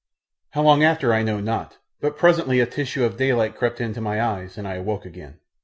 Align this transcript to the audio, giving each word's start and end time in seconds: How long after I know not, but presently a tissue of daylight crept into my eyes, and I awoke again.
How 0.53 0.63
long 0.63 0.83
after 0.83 1.13
I 1.13 1.21
know 1.21 1.39
not, 1.39 1.77
but 1.99 2.17
presently 2.17 2.59
a 2.59 2.65
tissue 2.65 3.03
of 3.03 3.17
daylight 3.17 3.55
crept 3.55 3.79
into 3.79 4.01
my 4.01 4.19
eyes, 4.19 4.57
and 4.57 4.67
I 4.67 4.73
awoke 4.77 5.05
again. 5.05 5.37